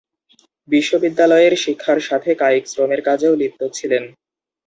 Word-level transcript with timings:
বিশ্ববিদ্যালয়ের 0.69 1.53
শিক্ষার 1.63 1.99
সাথে 1.99 2.29
কায়িক 2.35 2.65
শ্রমের 2.67 3.01
কাজেও 3.07 3.33
লিপ্ত 3.35 3.61
ছিলেন। 3.73 4.03